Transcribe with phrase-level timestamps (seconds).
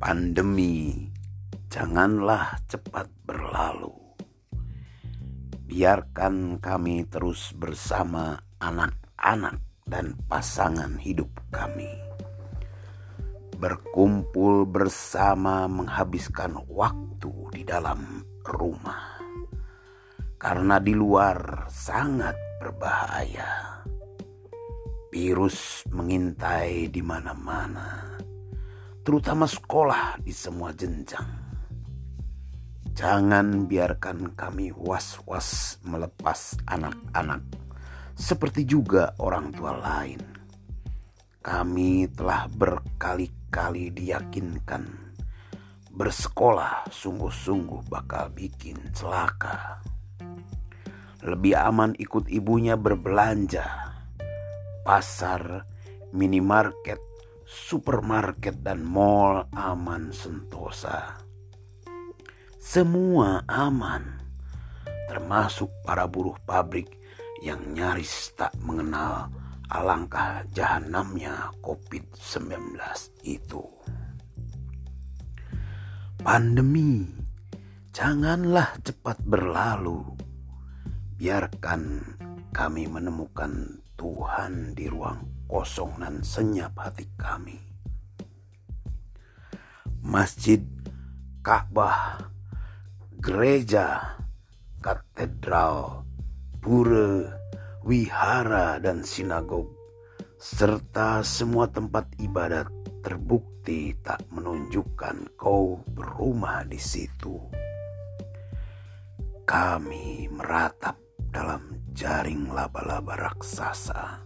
[0.00, 1.12] Pandemi,
[1.68, 3.92] janganlah cepat berlalu.
[5.68, 11.92] Biarkan kami terus bersama anak-anak dan pasangan hidup kami.
[13.60, 19.20] Berkumpul bersama menghabiskan waktu di dalam rumah.
[20.40, 23.84] Karena di luar sangat berbahaya.
[25.12, 28.16] Virus mengintai di mana-mana,
[29.10, 31.26] terutama sekolah di semua jenjang.
[32.94, 37.42] Jangan biarkan kami was-was melepas anak-anak,
[38.14, 40.22] seperti juga orang tua lain.
[41.42, 44.86] Kami telah berkali-kali diyakinkan
[45.90, 49.82] bersekolah sungguh-sungguh bakal bikin celaka.
[51.26, 53.90] Lebih aman ikut ibunya berbelanja.
[54.86, 55.66] Pasar,
[56.14, 57.09] minimarket,
[57.50, 61.18] supermarket, dan mall aman sentosa
[62.60, 64.20] semua aman,
[65.08, 66.92] termasuk para buruh pabrik
[67.40, 69.32] yang nyaris tak mengenal
[69.72, 72.76] alangkah jahanamnya COVID-19
[73.24, 73.64] itu.
[76.20, 77.08] Pandemi
[77.96, 80.04] janganlah cepat berlalu.
[81.16, 82.19] Biarkan
[82.60, 87.56] kami menemukan Tuhan di ruang kosong dan senyap hati kami.
[90.04, 90.60] Masjid
[91.40, 92.20] Ka'bah
[93.16, 94.12] gereja,
[94.84, 96.04] katedral,
[96.60, 97.32] pura,
[97.80, 99.72] wihara, dan sinagog,
[100.36, 102.68] serta semua tempat ibadat
[103.00, 107.40] terbukti tak menunjukkan kau berumah di situ.
[109.48, 111.00] Kami meratap
[111.32, 114.24] dalam jaring laba-laba raksasa,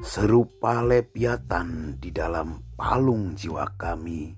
[0.00, 4.32] serupa lepiatan di dalam palung jiwa kami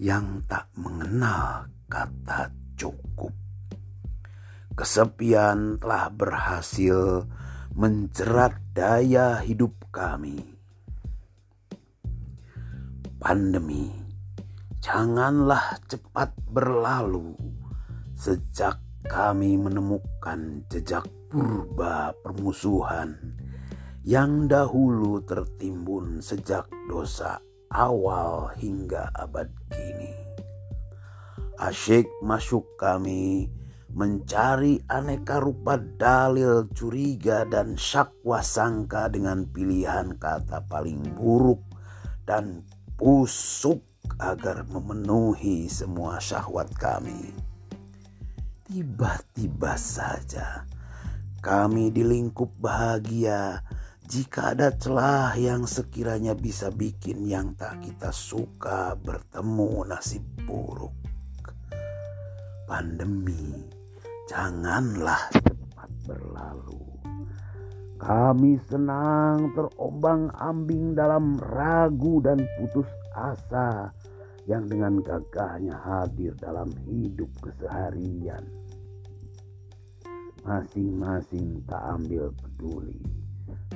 [0.00, 3.36] yang tak mengenal kata cukup.
[4.72, 7.28] Kesepian telah berhasil
[7.76, 10.40] menjerat daya hidup kami.
[13.20, 13.92] Pandemi
[14.80, 17.36] janganlah cepat berlalu
[18.16, 23.16] sejak kami menemukan jejak purba permusuhan
[24.04, 27.40] yang dahulu tertimbun sejak dosa
[27.72, 30.12] awal hingga abad kini.
[31.56, 33.48] Asyik masuk kami
[33.96, 41.64] mencari aneka rupa dalil curiga dan syakwa sangka dengan pilihan kata paling buruk
[42.28, 42.60] dan
[43.00, 43.80] busuk
[44.20, 47.32] agar memenuhi semua syahwat kami.
[48.68, 50.68] Tiba-tiba saja
[51.42, 53.60] kami di lingkup bahagia
[54.06, 60.94] jika ada celah yang sekiranya bisa bikin yang tak kita suka bertemu nasib buruk
[62.70, 63.68] pandemi
[64.32, 66.80] janganlah cepat berlalu.
[68.00, 73.94] Kami senang terombang-ambing dalam ragu dan putus asa
[74.50, 78.42] yang dengan gagahnya hadir dalam hidup keseharian.
[80.42, 82.98] Masing-masing tak ambil peduli,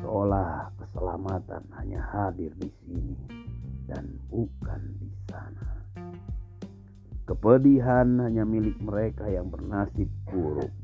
[0.02, 3.14] seolah keselamatan hanya hadir di sini
[3.86, 5.78] dan bukan di sana.
[7.22, 10.74] Kepedihan hanya milik mereka yang bernasib buruk.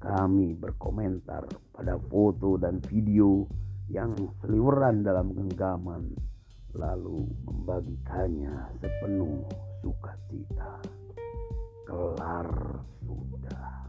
[0.00, 1.44] Kami berkomentar
[1.76, 3.44] pada foto dan video
[3.92, 6.16] yang seliweran dalam genggaman,
[6.72, 9.44] lalu membagikannya sepenuh
[9.84, 10.80] sukacita.
[11.84, 13.87] Kelar sudah.